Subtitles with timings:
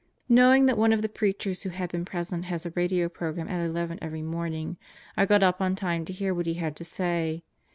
[0.27, 3.63] Knowing that one of the preachers who had been present has a radio program at
[3.63, 4.75] eleven every morning,
[5.15, 7.43] I got up on time to hear what he had to say.